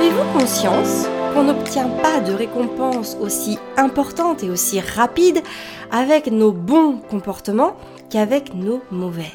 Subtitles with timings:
[0.00, 5.42] Avez-vous conscience qu'on n'obtient pas de récompense aussi importante et aussi rapide
[5.90, 7.76] avec nos bons comportements
[8.08, 9.30] qu'avec nos mauvais?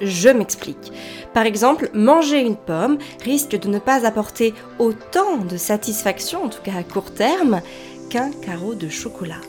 [0.00, 0.94] Je m'explique.
[1.34, 6.62] Par exemple, manger une pomme risque de ne pas apporter autant de satisfaction, en tout
[6.62, 7.60] cas à court terme,
[8.08, 9.42] qu'un carreau de chocolat.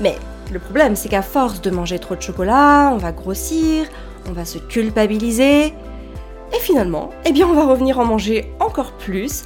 [0.00, 0.16] Mais
[0.52, 3.86] le problème, c'est qu'à force de manger trop de chocolat, on va grossir,
[4.28, 5.72] on va se culpabiliser,
[6.54, 9.44] et finalement, eh bien, on va revenir en manger encore plus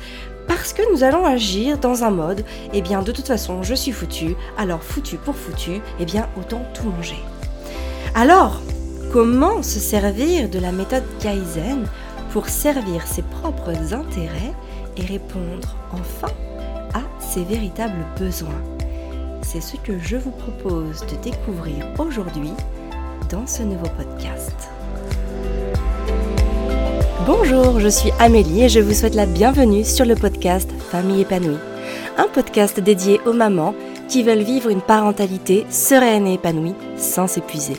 [0.51, 3.93] parce que nous allons agir dans un mode, eh bien, de toute façon, je suis
[3.93, 7.23] foutu, alors foutu pour foutu, eh bien, autant tout manger.
[8.17, 8.61] Alors,
[9.13, 11.87] comment se servir de la méthode Kaizen
[12.33, 14.53] pour servir ses propres intérêts
[14.97, 16.33] et répondre enfin
[16.95, 18.63] à ses véritables besoins?
[19.43, 22.51] C'est ce que je vous propose de découvrir aujourd'hui
[23.31, 24.80] dans ce nouveau podcast.
[27.27, 31.59] Bonjour, je suis Amélie et je vous souhaite la bienvenue sur le podcast Famille épanouie,
[32.17, 33.75] un podcast dédié aux mamans
[34.09, 37.77] qui veulent vivre une parentalité sereine et épanouie sans s'épuiser.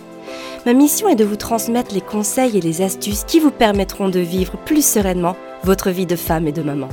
[0.67, 4.20] Ma mission est de vous transmettre les conseils et les astuces qui vous permettront de
[4.20, 6.89] vivre plus sereinement votre vie de femme et de maman.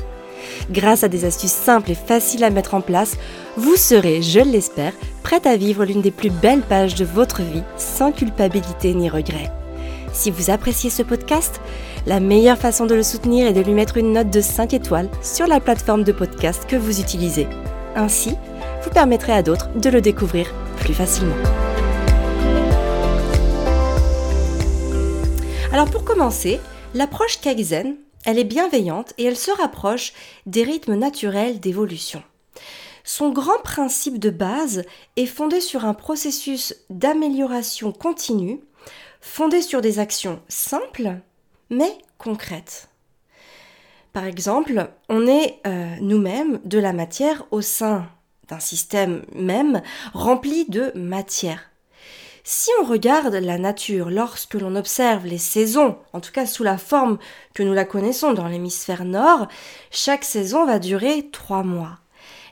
[0.70, 3.18] Grâce à des astuces simples et faciles à mettre en place,
[3.58, 7.62] vous serez, je l'espère, prête à vivre l'une des plus belles pages de votre vie
[7.76, 9.50] sans culpabilité ni regret.
[10.18, 11.60] Si vous appréciez ce podcast,
[12.04, 15.08] la meilleure façon de le soutenir est de lui mettre une note de 5 étoiles
[15.22, 17.46] sur la plateforme de podcast que vous utilisez.
[17.94, 18.34] Ainsi,
[18.82, 21.36] vous permettrez à d'autres de le découvrir plus facilement.
[25.72, 26.58] Alors pour commencer,
[26.94, 30.14] l'approche Kaizen, elle est bienveillante et elle se rapproche
[30.46, 32.24] des rythmes naturels d'évolution.
[33.04, 34.82] Son grand principe de base
[35.14, 38.60] est fondé sur un processus d'amélioration continue,
[39.28, 41.20] fondé sur des actions simples
[41.70, 42.88] mais concrètes.
[44.12, 48.08] Par exemple, on est euh, nous-mêmes de la matière au sein
[48.48, 49.82] d'un système même
[50.14, 51.70] rempli de matière.
[52.42, 56.78] Si on regarde la nature lorsque l'on observe les saisons, en tout cas sous la
[56.78, 57.18] forme
[57.52, 59.46] que nous la connaissons dans l'hémisphère nord,
[59.90, 61.98] chaque saison va durer trois mois.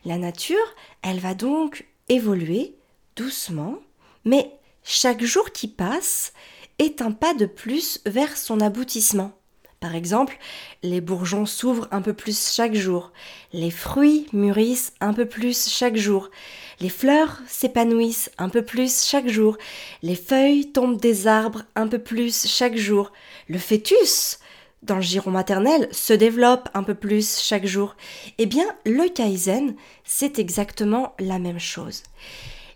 [0.05, 2.77] La nature, elle va donc évoluer
[3.17, 3.79] doucement,
[4.27, 4.53] mais
[4.85, 6.35] chaque jour qui passe
[6.79, 9.33] est un pas de plus vers son aboutissement.
[9.81, 10.39] Par exemple,
[10.83, 13.13] les bourgeons s'ouvrent un peu plus chaque jour,
[13.53, 16.31] les fruits mûrissent un peu plus chaque jour,
[16.81, 19.59] les fleurs s'épanouissent un peu plus chaque jour,
[20.03, 23.13] les feuilles tombent des arbres un peu plus chaque jour,
[23.49, 24.39] le fœtus
[24.83, 27.97] dans le giron maternel se développe un peu plus chaque jour.
[28.39, 32.03] Eh bien, le Kaizen, c'est exactement la même chose.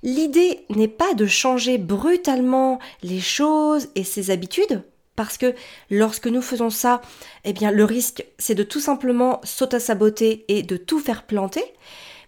[0.02, 4.82] L'idée n'est pas de changer brutalement les choses et ses habitudes,
[5.14, 5.54] parce que
[5.90, 7.02] lorsque nous faisons ça,
[7.44, 11.64] eh bien le risque c'est de tout simplement s'auto-saboter et de tout faire planter,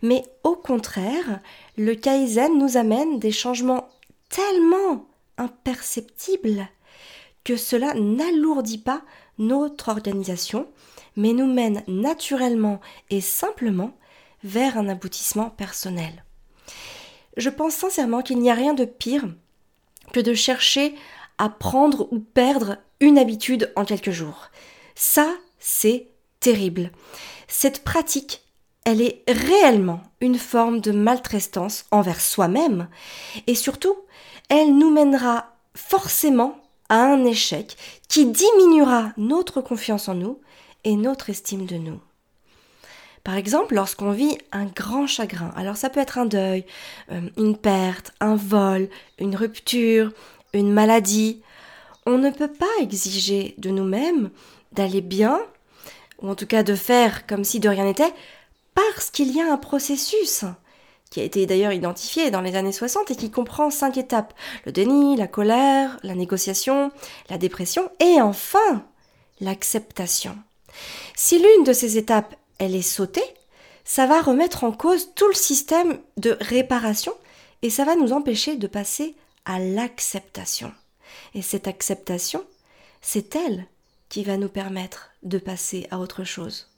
[0.02, 1.40] mais au contraire,
[1.78, 3.88] le Kaizen nous amène des changements
[4.28, 5.06] tellement
[5.38, 6.68] imperceptibles
[7.44, 9.02] que cela n'alourdit pas
[9.38, 10.68] notre organisation,
[11.16, 13.96] mais nous mène naturellement et simplement
[14.44, 16.24] vers un aboutissement personnel.
[17.36, 19.24] Je pense sincèrement qu'il n'y a rien de pire
[20.12, 20.94] que de chercher
[21.38, 24.50] à prendre ou perdre une habitude en quelques jours.
[24.94, 25.28] Ça,
[25.58, 26.08] c'est
[26.40, 26.90] terrible.
[27.48, 28.42] Cette pratique,
[28.84, 32.88] elle est réellement une forme de maltraitance envers soi-même
[33.46, 33.96] et surtout,
[34.48, 37.76] elle nous mènera forcément à un échec
[38.08, 40.40] qui diminuera notre confiance en nous
[40.84, 42.00] et notre estime de nous.
[43.24, 46.64] Par exemple, lorsqu'on vit un grand chagrin, alors ça peut être un deuil,
[47.12, 48.88] euh, une perte, un vol,
[49.18, 50.12] une rupture,
[50.52, 51.40] une maladie,
[52.04, 54.30] on ne peut pas exiger de nous-mêmes
[54.72, 55.40] d'aller bien,
[56.20, 58.12] ou en tout cas de faire comme si de rien n'était,
[58.74, 60.44] parce qu'il y a un processus
[61.10, 64.32] qui a été d'ailleurs identifié dans les années 60 et qui comprend cinq étapes.
[64.64, 66.90] Le déni, la colère, la négociation,
[67.28, 68.82] la dépression et enfin
[69.40, 70.36] l'acceptation.
[71.14, 73.24] Si l'une de ces étapes elle est sautée,
[73.84, 77.12] ça va remettre en cause tout le système de réparation
[77.62, 80.72] et ça va nous empêcher de passer à l'acceptation.
[81.34, 82.44] Et cette acceptation,
[83.00, 83.66] c'est elle
[84.08, 86.68] qui va nous permettre de passer à autre chose.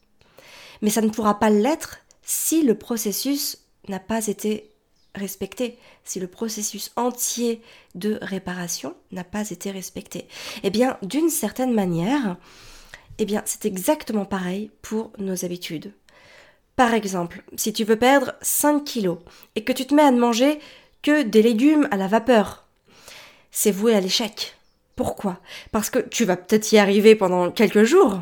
[0.82, 4.70] Mais ça ne pourra pas l'être si le processus n'a pas été
[5.14, 7.62] respecté, si le processus entier
[7.94, 10.26] de réparation n'a pas été respecté.
[10.62, 12.36] Eh bien, d'une certaine manière,
[13.18, 15.92] eh bien, c'est exactement pareil pour nos habitudes.
[16.76, 19.18] Par exemple, si tu veux perdre 5 kilos
[19.54, 20.58] et que tu te mets à ne manger
[21.02, 22.66] que des légumes à la vapeur,
[23.52, 24.56] c'est voué à l'échec.
[24.96, 25.40] Pourquoi?
[25.70, 28.20] Parce que tu vas peut-être y arriver pendant quelques jours,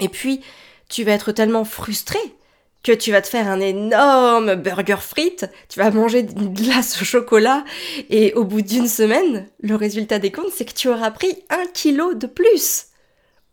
[0.00, 0.40] et puis
[0.88, 2.18] tu vas être tellement frustré
[2.82, 7.04] que tu vas te faire un énorme burger frites, tu vas manger une glace au
[7.04, 7.64] chocolat
[8.10, 11.66] et au bout d'une semaine, le résultat des comptes, c'est que tu auras pris un
[11.74, 12.86] kilo de plus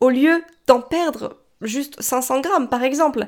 [0.03, 3.27] au lieu d'en perdre juste 500 grammes par exemple.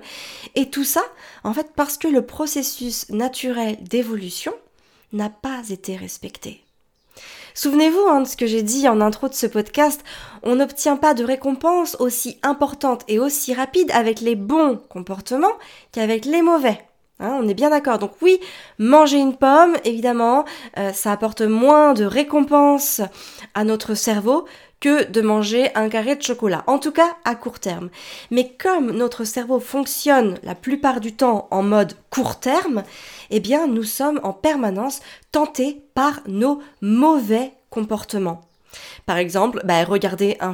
[0.56, 1.04] Et tout ça,
[1.46, 4.54] en fait, parce que le processus naturel d'évolution
[5.14, 6.62] n'a pas été respecté.
[7.54, 10.04] Souvenez-vous hein, de ce que j'ai dit en intro de ce podcast,
[10.44, 15.58] on n'obtient pas de récompense aussi importante et aussi rapide avec les bons comportements
[15.94, 16.86] qu'avec les mauvais.
[17.22, 17.98] Hein, on est bien d'accord.
[17.98, 18.42] Donc oui,
[18.78, 20.44] manger une pomme, évidemment,
[20.78, 23.00] euh, ça apporte moins de récompense
[23.54, 24.46] à notre cerveau
[24.80, 27.90] que de manger un carré de chocolat, en tout cas à court terme.
[28.32, 32.84] Mais comme notre cerveau fonctionne la plupart du temps en mode court terme,
[33.30, 35.02] eh bien nous sommes en permanence
[35.32, 38.42] tentés par nos mauvais comportements.
[39.06, 40.54] Par exemple, bah, regarder un,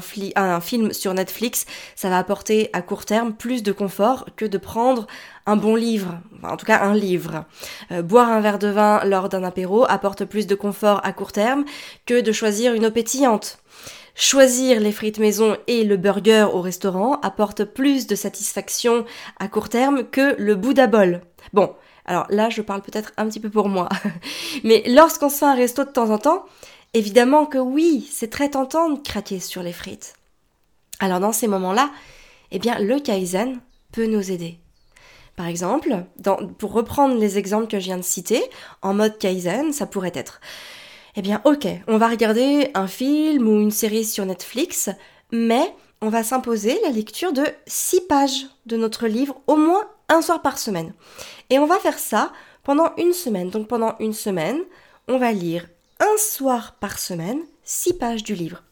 [0.60, 1.66] film sur Netflix,
[1.96, 5.08] ça va apporter à court terme plus de confort que de prendre
[5.46, 7.46] un bon livre, en tout cas un livre.
[7.92, 11.32] Euh, boire un verre de vin lors d'un apéro apporte plus de confort à court
[11.32, 11.66] terme
[12.06, 13.60] que de choisir une eau pétillante.
[14.16, 19.06] Choisir les frites maison et le burger au restaurant apporte plus de satisfaction
[19.40, 21.22] à court terme que le Bouddha bol.
[21.54, 21.74] Bon,
[22.06, 23.88] alors là, je parle peut-être un petit peu pour moi.
[24.64, 26.46] Mais lorsqu'on se fait un resto de temps en temps,
[26.94, 30.16] évidemment que oui, c'est très tentant de craquer sur les frites.
[31.00, 31.90] Alors dans ces moments-là,
[32.52, 33.60] eh bien, le Kaizen
[33.92, 34.60] peut nous aider.
[35.36, 36.06] Par exemple,
[36.58, 38.44] pour reprendre les exemples que je viens de citer,
[38.82, 40.42] en mode Kaizen, ça pourrait être
[41.16, 44.90] eh bien, ok, on va regarder un film ou une série sur Netflix,
[45.32, 50.22] mais on va s'imposer la lecture de 6 pages de notre livre au moins un
[50.22, 50.94] soir par semaine.
[51.50, 52.32] Et on va faire ça
[52.64, 53.50] pendant une semaine.
[53.50, 54.60] Donc pendant une semaine,
[55.08, 55.68] on va lire
[56.00, 58.64] un soir par semaine 6 pages du livre.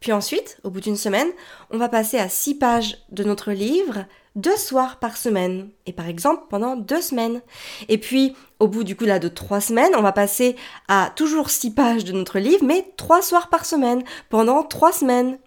[0.00, 1.28] Puis ensuite, au bout d'une semaine,
[1.70, 4.06] on va passer à 6 pages de notre livre
[4.36, 5.68] deux soirs par semaine.
[5.86, 7.40] Et par exemple, pendant deux semaines.
[7.88, 10.56] Et puis, au bout du coup là de trois semaines, on va passer
[10.88, 15.38] à toujours six pages de notre livre, mais trois soirs par semaine, pendant trois semaines.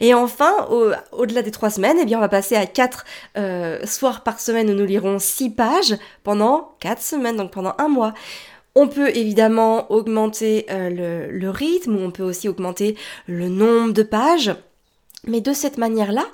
[0.00, 0.52] Et enfin,
[1.12, 3.04] au-delà des trois semaines, eh bien, on va passer à quatre
[3.36, 7.88] euh, soirs par semaine où nous lirons six pages pendant quatre semaines, donc pendant un
[7.88, 8.14] mois.
[8.74, 10.90] On peut évidemment augmenter euh,
[11.28, 12.96] le, le rythme, ou on peut aussi augmenter
[13.26, 14.54] le nombre de pages.
[15.26, 16.24] Mais de cette manière-là,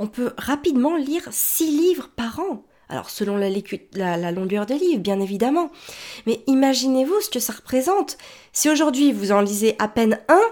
[0.00, 2.64] on peut rapidement lire six livres par an.
[2.88, 5.70] Alors selon la, longueur des livres, bien évidemment.
[6.26, 8.16] Mais imaginez-vous ce que ça représente.
[8.52, 10.42] Si aujourd'hui vous en lisez à peine un,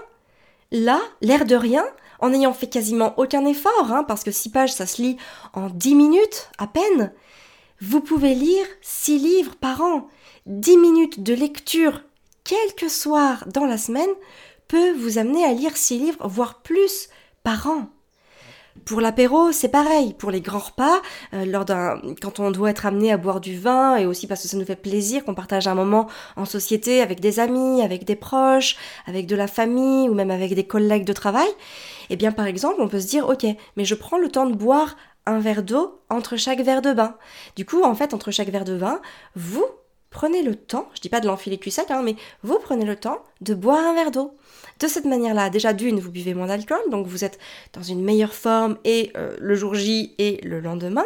[0.71, 1.83] là, l'air de rien,
[2.19, 5.17] en n'ayant fait quasiment aucun effort, hein, parce que six pages, ça se lit
[5.53, 7.11] en dix minutes à peine,
[7.81, 10.07] vous pouvez lire six livres par an.
[10.45, 12.03] Dix minutes de lecture
[12.43, 14.09] quelques soirs dans la semaine
[14.67, 17.09] peut vous amener à lire six livres, voire plus
[17.43, 17.89] par an.
[18.85, 20.13] Pour l'apéro, c'est pareil.
[20.13, 21.01] Pour les grands repas,
[21.33, 24.41] euh, lors d'un, quand on doit être amené à boire du vin, et aussi parce
[24.41, 28.05] que ça nous fait plaisir qu'on partage un moment en société avec des amis, avec
[28.05, 28.77] des proches,
[29.07, 31.49] avec de la famille ou même avec des collègues de travail,
[32.09, 33.45] eh bien par exemple, on peut se dire, ok,
[33.75, 34.95] mais je prends le temps de boire
[35.25, 37.15] un verre d'eau entre chaque verre de bain.
[37.55, 38.99] Du coup, en fait, entre chaque verre de vin,
[39.35, 39.65] vous
[40.09, 42.95] prenez le temps, je dis pas de l'enfiler cul sec, hein, mais vous prenez le
[42.95, 44.35] temps de boire un verre d'eau.
[44.79, 47.37] De cette manière-là, déjà d'une, vous buvez moins d'alcool, donc vous êtes
[47.73, 51.05] dans une meilleure forme et euh, le jour J et le lendemain,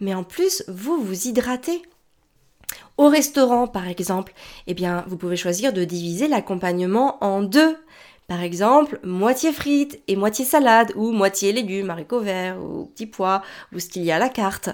[0.00, 1.82] mais en plus, vous vous hydratez.
[2.96, 4.32] Au restaurant, par exemple,
[4.66, 7.76] eh bien, vous pouvez choisir de diviser l'accompagnement en deux.
[8.26, 13.42] Par exemple, moitié frites et moitié salade, ou moitié légumes, haricots verts, ou petits pois,
[13.72, 14.70] ou ce qu'il y a à la carte.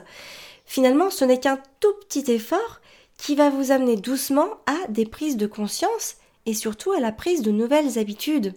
[0.64, 2.80] Finalement, ce n'est qu'un tout petit effort
[3.18, 6.16] qui va vous amener doucement à des prises de conscience
[6.46, 8.54] et surtout à la prise de nouvelles habitudes.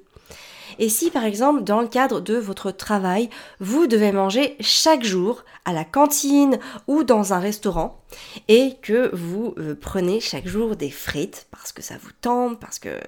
[0.79, 3.29] Et si par exemple dans le cadre de votre travail,
[3.59, 8.01] vous devez manger chaque jour à la cantine ou dans un restaurant
[8.47, 12.79] et que vous euh, prenez chaque jour des frites parce que ça vous tente, parce
[12.79, 12.99] que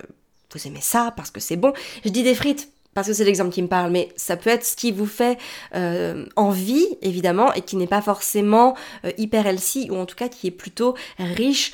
[0.53, 1.73] vous aimez ça, parce que c'est bon.
[2.03, 4.65] Je dis des frites parce que c'est l'exemple qui me parle, mais ça peut être
[4.65, 5.37] ce qui vous fait
[5.75, 10.27] euh, envie, évidemment, et qui n'est pas forcément euh, hyper healthy, ou en tout cas
[10.27, 11.71] qui est plutôt riche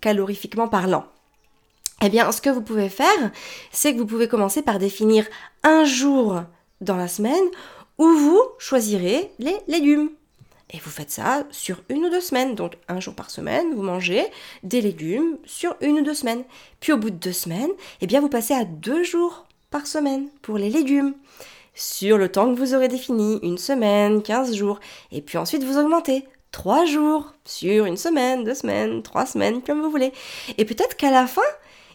[0.00, 1.04] calorifiquement parlant.
[2.02, 3.30] Eh bien, ce que vous pouvez faire,
[3.72, 5.26] c'est que vous pouvez commencer par définir
[5.62, 6.42] un jour
[6.80, 7.44] dans la semaine
[7.98, 10.10] où vous choisirez les légumes.
[10.70, 12.54] Et vous faites ça sur une ou deux semaines.
[12.54, 14.26] Donc un jour par semaine, vous mangez
[14.62, 16.44] des légumes sur une ou deux semaines.
[16.80, 20.28] Puis au bout de deux semaines, eh bien vous passez à deux jours par semaine
[20.42, 21.14] pour les légumes
[21.74, 24.80] sur le temps que vous aurez défini, une semaine, 15 jours,
[25.12, 26.24] et puis ensuite vous augmentez.
[26.52, 30.12] 3 jours sur une semaine, deux semaines, trois semaines, comme vous voulez.
[30.56, 31.42] Et peut-être qu'à la fin,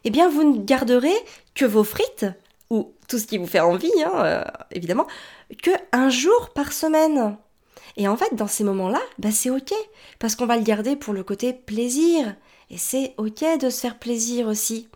[0.04, 1.16] eh bien, vous ne garderez
[1.56, 2.26] que vos frites,
[2.70, 5.08] ou tout ce qui vous fait envie, hein, euh, évidemment,
[5.62, 7.38] que un jour par semaine.
[7.98, 9.74] Et en fait, dans ces moments-là, bah, c'est ok,
[10.20, 12.36] parce qu'on va le garder pour le côté plaisir.
[12.70, 14.88] Et c'est ok de se faire plaisir aussi.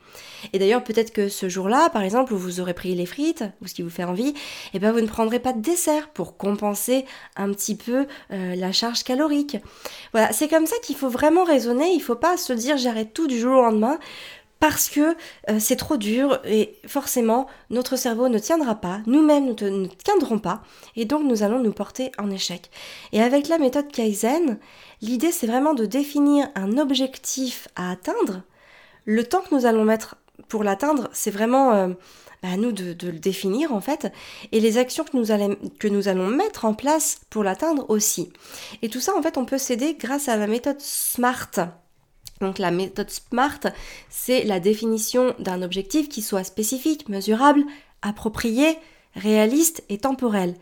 [0.53, 3.67] Et d'ailleurs, peut-être que ce jour-là, par exemple, où vous aurez pris les frites, ou
[3.67, 4.33] ce qui vous fait envie,
[4.74, 8.71] eh ben vous ne prendrez pas de dessert pour compenser un petit peu euh, la
[8.71, 9.57] charge calorique.
[10.13, 11.91] Voilà, c'est comme ça qu'il faut vraiment raisonner.
[11.91, 14.00] Il ne faut pas se dire j'arrête tout du jour au lendemain
[14.59, 15.15] parce que
[15.50, 20.63] euh, c'est trop dur et forcément notre cerveau ne tiendra pas, nous-mêmes ne, tiendrons pas
[20.95, 22.69] et donc nous allons nous porter en échec.
[23.12, 24.57] Et avec la méthode Kaizen,
[25.01, 28.43] l'idée c'est vraiment de définir un objectif à atteindre.
[29.05, 30.15] Le temps que nous allons mettre
[30.47, 31.89] pour l'atteindre, c'est vraiment euh,
[32.41, 34.12] bah, à nous de, le définir en fait
[34.51, 38.31] et les actions que nous, allons, que nous allons mettre en place pour l'atteindre aussi.
[38.81, 41.84] Et tout ça en fait on peut s'aider grâce à la méthode SMART.
[42.45, 43.59] Donc la méthode SMART,
[44.09, 47.63] c'est la définition d'un objectif qui soit spécifique, mesurable,
[48.03, 48.77] approprié,
[49.15, 50.53] réaliste et temporel.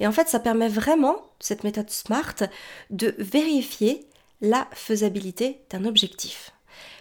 [0.00, 2.34] Et en fait, ça permet vraiment, cette méthode SMART,
[2.90, 4.04] de vérifier
[4.40, 6.52] la faisabilité d'un objectif.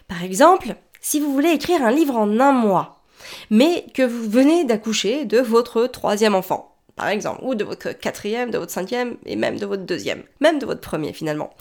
[0.08, 3.01] Par exemple, si vous voulez écrire un livre en un mois,
[3.50, 8.51] mais que vous venez d'accoucher de votre troisième enfant, par exemple, ou de votre quatrième,
[8.51, 11.51] de votre cinquième, et même de votre deuxième, même de votre premier finalement,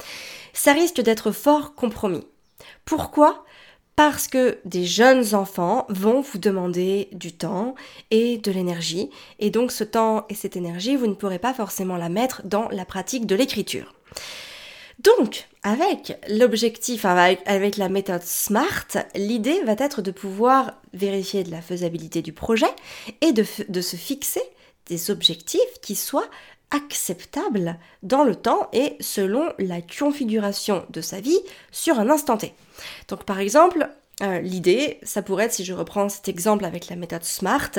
[0.52, 2.26] ça risque d'être fort compromis.
[2.84, 3.44] Pourquoi?
[3.96, 7.74] Parce que des jeunes enfants vont vous demander du temps
[8.10, 9.08] et de l'énergie,
[9.38, 12.68] et donc ce temps et cette énergie, vous ne pourrez pas forcément la mettre dans
[12.68, 13.94] la pratique de l'écriture.
[14.98, 21.60] Donc, avec l'objectif, avec, la méthode SMART, l'idée va être de pouvoir vérifier de la
[21.60, 22.70] faisabilité du projet
[23.20, 24.42] et de, de se fixer
[24.86, 26.28] des objectifs qui soient
[26.70, 31.38] acceptable dans le temps et selon la configuration de sa vie
[31.70, 32.54] sur un instant T.
[33.08, 33.88] Donc par exemple,
[34.22, 37.70] euh, l'idée, ça pourrait être, si je reprends cet exemple avec la méthode SMART,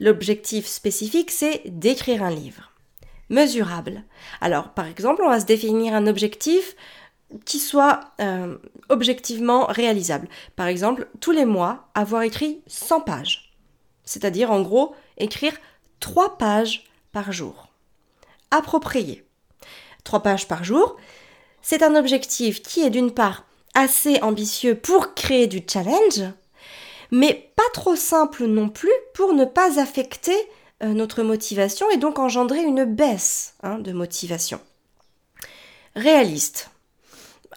[0.00, 2.70] l'objectif spécifique, c'est d'écrire un livre.
[3.30, 4.04] Mesurable.
[4.40, 6.76] Alors, par exemple, on va se définir un objectif
[7.46, 8.58] qui soit euh,
[8.90, 10.28] objectivement réalisable.
[10.54, 13.54] Par exemple, tous les mois, avoir écrit 100 pages.
[14.04, 15.54] C'est-à-dire, en gros, écrire
[16.00, 17.71] 3 pages par jour
[18.52, 19.24] approprié.
[20.04, 20.96] Trois pages par jour,
[21.62, 23.44] c'est un objectif qui est d'une part
[23.74, 26.22] assez ambitieux pour créer du challenge,
[27.10, 30.36] mais pas trop simple non plus pour ne pas affecter
[30.82, 34.60] euh, notre motivation et donc engendrer une baisse hein, de motivation.
[35.94, 36.70] Réaliste.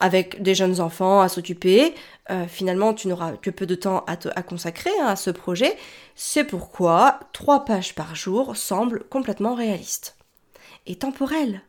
[0.02, 1.96] Avec des jeunes enfants à s'occuper,
[2.30, 5.78] euh, finalement tu n'auras que peu de temps à, consacrer hein, à ce projet.
[6.16, 10.18] C'est pourquoi trois pages par jour semblent complètement réalistes
[10.86, 11.62] est temporel.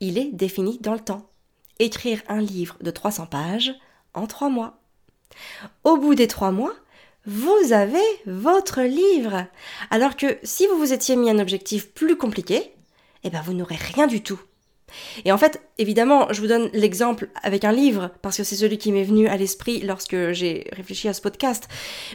[0.00, 1.28] Il est défini dans le temps.
[1.78, 3.74] Écrire un livre de 300 pages
[4.14, 4.78] en 3 mois.
[5.84, 6.74] Au bout des 3 mois,
[7.26, 9.46] vous avez votre livre.
[9.90, 12.72] Alors que si vous vous étiez mis un objectif plus compliqué,
[13.24, 14.40] eh ben vous n'aurez rien du tout.
[15.24, 18.78] Et en fait, évidemment, je vous donne l'exemple avec un livre, parce que c'est celui
[18.78, 21.68] qui m'est venu à l'esprit lorsque j'ai réfléchi à ce podcast.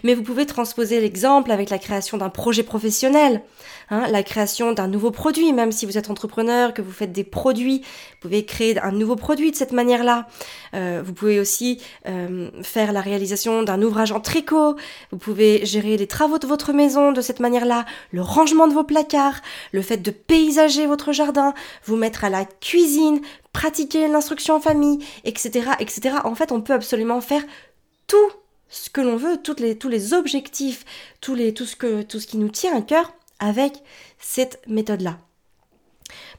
[0.03, 3.41] Mais vous pouvez transposer l'exemple avec la création d'un projet professionnel,
[3.89, 7.23] hein, la création d'un nouveau produit, même si vous êtes entrepreneur, que vous faites des
[7.23, 10.27] produits, vous pouvez créer un nouveau produit de cette manière-là.
[10.73, 14.75] Euh, vous pouvez aussi euh, faire la réalisation d'un ouvrage en tricot,
[15.11, 18.83] vous pouvez gérer les travaux de votre maison de cette manière-là, le rangement de vos
[18.83, 21.53] placards, le fait de paysager votre jardin,
[21.85, 26.17] vous mettre à la cuisine, pratiquer l'instruction en famille, etc., etc.
[26.23, 27.43] En fait, on peut absolument faire
[28.07, 28.31] tout
[28.69, 30.85] ce que l'on veut, tous les objectifs,
[31.21, 33.73] tous les, tout, ce que, tout ce qui nous tient à cœur avec
[34.17, 35.17] cette méthode-là.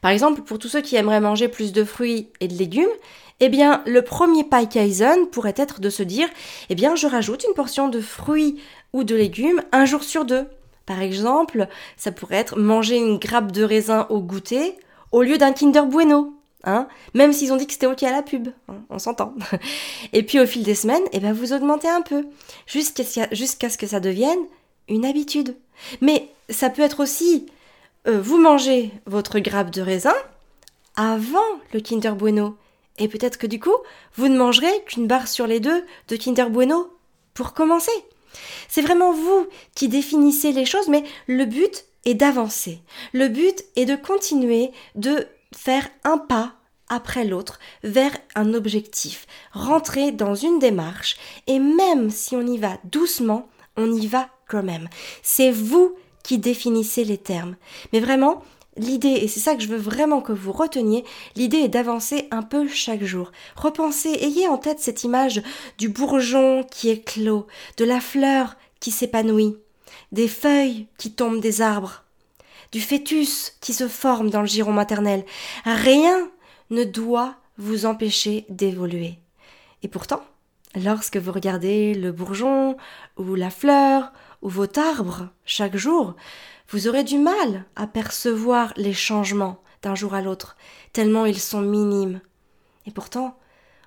[0.00, 2.88] Par exemple, pour tous ceux qui aimeraient manger plus de fruits et de légumes,
[3.40, 6.28] eh bien, le premier pas Kaizen pourrait être de se dire,
[6.70, 8.60] eh bien, je rajoute une portion de fruits
[8.92, 10.46] ou de légumes un jour sur deux.
[10.86, 14.76] Par exemple, ça pourrait être manger une grappe de raisin au goûter
[15.14, 16.34] au lieu d'un Kinder Bueno.
[16.64, 19.34] Hein Même s'ils ont dit que c'était ok à la pub, hein, on s'entend.
[20.12, 22.26] Et puis au fil des semaines, eh ben vous augmentez un peu,
[22.66, 24.38] jusqu'à ce que ça devienne
[24.88, 25.56] une habitude.
[26.00, 27.46] Mais ça peut être aussi,
[28.08, 30.14] euh, vous mangez votre grappe de raisin
[30.96, 31.38] avant
[31.72, 32.56] le Kinder Bueno.
[32.98, 33.76] Et peut-être que du coup,
[34.16, 36.90] vous ne mangerez qu'une barre sur les deux de Kinder Bueno
[37.34, 37.92] pour commencer.
[38.68, 42.80] C'est vraiment vous qui définissez les choses, mais le but est d'avancer.
[43.12, 46.54] Le but est de continuer de faire un pas
[46.88, 52.78] après l'autre vers un objectif, rentrer dans une démarche et même si on y va
[52.84, 54.88] doucement, on y va quand même.
[55.22, 57.56] C'est vous qui définissez les termes.
[57.92, 58.42] Mais vraiment,
[58.76, 61.04] l'idée, et c'est ça que je veux vraiment que vous reteniez,
[61.36, 63.30] l'idée est d'avancer un peu chaque jour.
[63.56, 65.42] Repensez, ayez en tête cette image
[65.78, 67.46] du bourgeon qui éclot,
[67.76, 69.56] de la fleur qui s'épanouit,
[70.14, 72.04] des feuilles qui tombent des arbres
[72.74, 75.24] du fœtus qui se forme dans le giron maternel.
[75.64, 76.28] Rien
[76.70, 79.18] ne doit vous empêcher d'évoluer.
[79.84, 80.24] Et pourtant,
[80.74, 82.76] lorsque vous regardez le bourgeon
[83.16, 86.14] ou la fleur ou votre arbre chaque jour,
[86.68, 90.56] vous aurez du mal à percevoir les changements d'un jour à l'autre,
[90.92, 92.20] tellement ils sont minimes.
[92.86, 93.38] Et pourtant,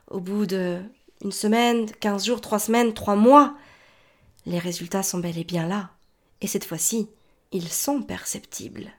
[0.09, 0.79] au bout de
[1.21, 3.55] une semaine, quinze jours, trois semaines, trois mois,
[4.45, 5.89] les résultats sont bel et bien là.
[6.41, 7.09] Et cette fois-ci,
[7.51, 8.91] ils sont perceptibles.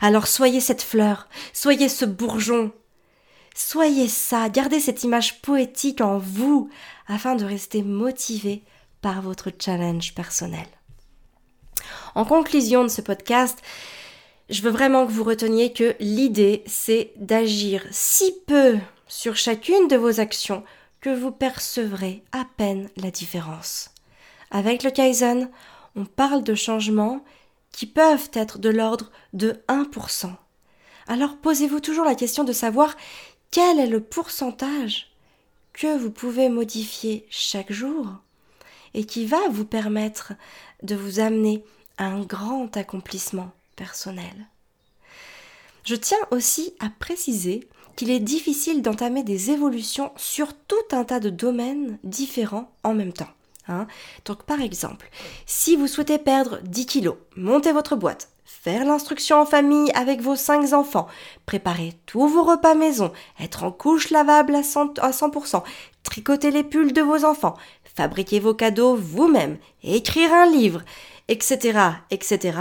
[0.00, 2.72] Alors soyez cette fleur, soyez ce bourgeon,
[3.54, 6.68] soyez ça, gardez cette image poétique en vous
[7.06, 8.62] afin de rester motivé
[9.00, 10.66] par votre challenge personnel.
[12.14, 13.58] En conclusion de ce podcast,
[14.48, 19.96] je veux vraiment que vous reteniez que l'idée, c'est d'agir si peu sur chacune de
[19.96, 20.64] vos actions
[21.00, 23.90] que vous percevrez à peine la différence.
[24.50, 25.50] Avec le Kaizen,
[25.98, 27.24] on parle de changements
[27.72, 30.30] qui peuvent être de l'ordre de 1%.
[31.08, 32.96] Alors posez-vous toujours la question de savoir
[33.50, 35.10] quel est le pourcentage
[35.72, 38.06] que vous pouvez modifier chaque jour
[38.94, 40.34] et qui va vous permettre
[40.84, 41.64] de vous amener
[41.98, 44.46] à un grand accomplissement personnel.
[45.82, 51.18] Je tiens aussi à préciser qu'il est difficile d'entamer des évolutions sur tout un tas
[51.18, 53.30] de domaines différents en même temps.
[53.68, 53.86] Hein.
[54.24, 55.08] Donc par exemple,
[55.46, 60.36] si vous souhaitez perdre 10 kilos, montez votre boîte, faire l'instruction en famille avec vos
[60.36, 61.06] 5 enfants,
[61.46, 65.62] préparer tous vos repas maison, être en couche lavable à 100%,
[66.02, 67.56] tricoter les pulls de vos enfants,
[67.94, 70.82] fabriquer vos cadeaux vous-même, écrire un livre,
[71.28, 71.78] etc.,
[72.10, 72.58] etc.,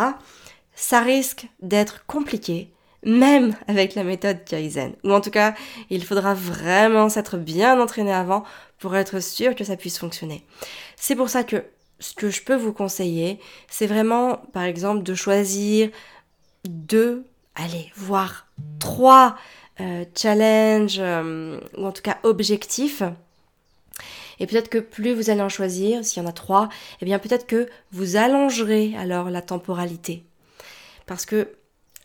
[0.76, 2.72] ça risque d'être compliqué,
[3.04, 4.94] même avec la méthode Kaizen.
[5.04, 5.56] Ou en tout cas,
[5.90, 8.44] il faudra vraiment s'être bien entraîné avant
[8.80, 10.46] pour être sûr que ça puisse fonctionner.
[10.96, 11.64] C'est pour ça que
[12.00, 15.90] ce que je peux vous conseiller, c'est vraiment, par exemple, de choisir
[16.66, 18.48] deux, allez, voire
[18.80, 19.38] trois
[19.80, 23.04] euh, challenges, euh, ou en tout cas objectifs.
[24.40, 26.70] Et peut-être que plus vous allez en choisir, s'il y en a trois,
[27.02, 30.24] eh bien peut-être que vous allongerez alors la temporalité.
[31.08, 31.56] Parce que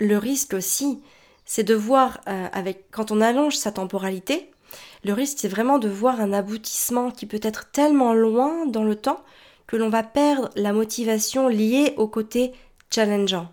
[0.00, 1.02] le risque aussi,
[1.44, 4.50] c'est de voir, euh, avec, quand on allonge sa temporalité,
[5.04, 8.96] le risque, c'est vraiment de voir un aboutissement qui peut être tellement loin dans le
[8.96, 9.22] temps
[9.66, 12.52] que l'on va perdre la motivation liée au côté
[12.90, 13.48] challengeant.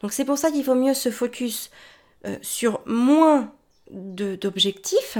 [0.00, 1.70] Donc c'est pour ça qu'il faut mieux se focus
[2.26, 3.52] euh, sur moins
[3.90, 5.18] d'objectifs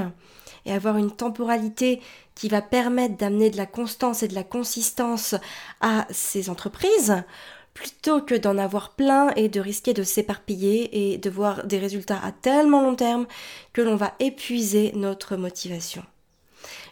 [0.66, 2.00] et avoir une temporalité
[2.34, 5.34] qui va permettre d'amener de la constance et de la consistance
[5.80, 7.22] à ces entreprises
[7.78, 12.20] plutôt que d'en avoir plein et de risquer de s'éparpiller et de voir des résultats
[12.20, 13.26] à tellement long terme
[13.72, 16.04] que l'on va épuiser notre motivation.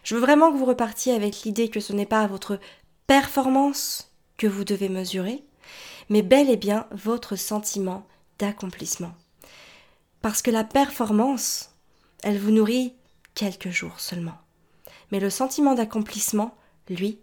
[0.03, 2.57] Je veux vraiment que vous repartiez avec l'idée que ce n'est pas votre
[3.05, 5.43] performance que vous devez mesurer,
[6.07, 8.07] mais bel et bien votre sentiment
[8.39, 9.13] d'accomplissement.
[10.21, 11.71] Parce que la performance,
[12.23, 12.93] elle vous nourrit
[13.35, 14.37] quelques jours seulement.
[15.11, 16.55] Mais le sentiment d'accomplissement,
[16.89, 17.19] lui,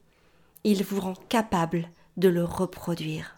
[0.65, 3.37] il vous rend capable de le reproduire.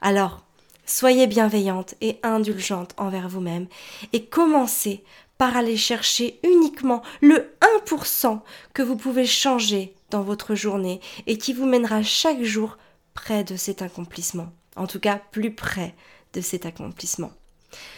[0.00, 0.44] Alors,
[0.86, 3.66] soyez bienveillante et indulgente envers vous-même
[4.12, 5.04] et commencez
[5.38, 7.54] par aller chercher uniquement le
[7.86, 8.40] 1%
[8.74, 12.76] que vous pouvez changer dans votre journée et qui vous mènera chaque jour
[13.14, 14.48] près de cet accomplissement.
[14.76, 15.94] En tout cas, plus près
[16.32, 17.32] de cet accomplissement.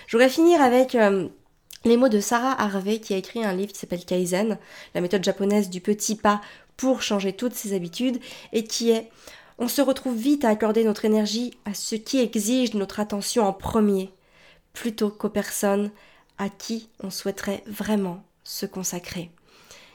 [0.06, 1.28] Je voudrais finir avec euh,
[1.84, 4.58] les mots de Sarah Harvey qui a écrit un livre qui s'appelle Kaizen,
[4.94, 6.40] la méthode japonaise du petit pas
[6.76, 8.20] pour changer toutes ses habitudes
[8.52, 9.10] et qui est
[9.60, 13.52] on se retrouve vite à accorder notre énergie à ce qui exige notre attention en
[13.52, 14.10] premier,
[14.72, 15.90] plutôt qu'aux personnes
[16.38, 19.30] à qui on souhaiterait vraiment se consacrer.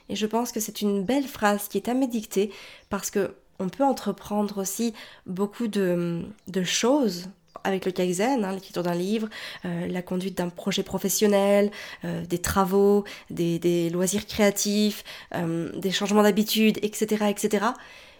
[0.08, 2.52] Et je pense que c'est une belle phrase qui est à méditer
[2.90, 4.94] parce que on peut entreprendre aussi
[5.26, 6.26] beaucoup de,
[6.64, 7.30] choses
[7.64, 9.30] avec le Kaizen, hein, l'écriture d'un livre,
[9.64, 11.72] euh, la conduite d'un projet professionnel,
[12.04, 17.66] euh, des travaux, des, loisirs créatifs, euh, des changements d'habitude, etc., etc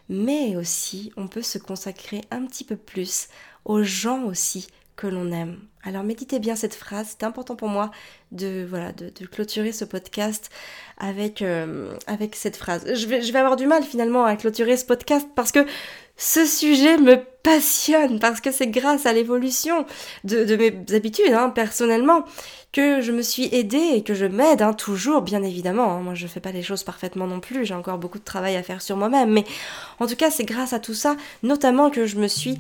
[0.10, 3.28] mais aussi on peut se consacrer un petit peu plus
[3.66, 5.60] aux gens aussi que l'on aime.
[5.84, 7.92] Alors méditez bien cette phrase, c'est important pour moi
[8.32, 10.50] de voilà de, clôturer ce podcast
[10.98, 12.86] avec euh, avec cette phrase.
[12.94, 15.66] Je vais, je vais avoir du mal finalement à clôturer ce podcast parce que
[16.18, 19.86] ce sujet me passionne parce que c'est grâce à l'évolution
[20.24, 22.26] de, mes habitudes hein, personnellement
[22.72, 25.92] que je me suis aidée et que je m'aide hein, toujours bien évidemment.
[25.92, 26.00] Hein.
[26.02, 28.64] Moi je fais pas les choses parfaitement non plus, j'ai encore beaucoup de travail à
[28.64, 29.46] faire sur moi-même mais
[30.00, 32.58] en tout cas c'est grâce à tout ça notamment que je me suis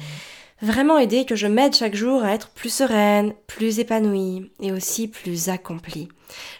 [0.61, 5.07] vraiment aider que je m'aide chaque jour à être plus sereine, plus épanouie et aussi
[5.07, 6.09] plus accomplie.